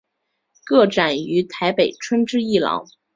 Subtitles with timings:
[0.65, 2.87] 个展于台北春之艺廊。